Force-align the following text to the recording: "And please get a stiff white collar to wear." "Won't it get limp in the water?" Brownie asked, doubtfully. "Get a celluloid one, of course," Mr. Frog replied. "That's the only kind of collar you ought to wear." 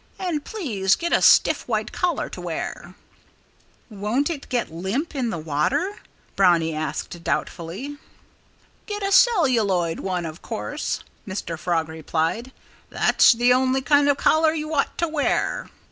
"And 0.17 0.43
please 0.43 0.95
get 0.95 1.13
a 1.13 1.21
stiff 1.21 1.67
white 1.67 1.91
collar 1.91 2.27
to 2.27 2.41
wear." 2.41 2.95
"Won't 3.87 4.31
it 4.31 4.49
get 4.49 4.71
limp 4.71 5.13
in 5.13 5.29
the 5.29 5.37
water?" 5.37 5.99
Brownie 6.35 6.73
asked, 6.73 7.23
doubtfully. 7.23 7.99
"Get 8.87 9.03
a 9.03 9.11
celluloid 9.11 9.99
one, 9.99 10.25
of 10.25 10.41
course," 10.41 11.01
Mr. 11.27 11.55
Frog 11.55 11.87
replied. 11.87 12.51
"That's 12.89 13.33
the 13.33 13.53
only 13.53 13.83
kind 13.83 14.09
of 14.09 14.17
collar 14.17 14.55
you 14.55 14.73
ought 14.73 14.97
to 14.97 15.07
wear." 15.07 15.69